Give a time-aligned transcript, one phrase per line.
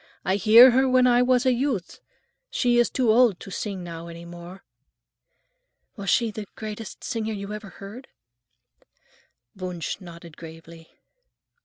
[0.25, 1.99] I hear her when I was a youth.
[2.49, 4.63] She is too old to sing now any more."
[5.95, 8.07] "Was she the greatest singer you ever heard?"
[9.55, 10.89] Wunsch nodded gravely.